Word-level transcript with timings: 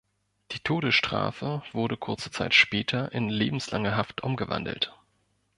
Die 0.51 0.57
Todesstrafe 0.59 1.61
wurde 1.73 1.95
kurze 1.95 2.31
Zeit 2.31 2.55
später 2.55 3.11
in 3.11 3.29
lebenslange 3.29 3.95
Haft 3.95 4.23
umgewandelt. 4.23 4.97